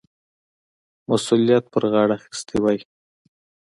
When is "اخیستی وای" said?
2.19-2.79